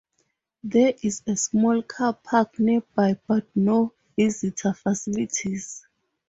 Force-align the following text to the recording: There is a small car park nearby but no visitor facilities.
There 0.63 0.95
is 1.03 1.21
a 1.27 1.35
small 1.37 1.83
car 1.83 2.15
park 2.15 2.57
nearby 2.57 3.19
but 3.27 3.45
no 3.55 3.93
visitor 4.15 4.73
facilities. 4.73 5.85